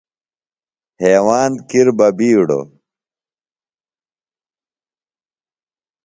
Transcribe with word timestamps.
ہیواند 1.01 1.55
کِر 1.69 1.87
بہ 1.97 2.07
بِیڈوۡ 2.17 2.65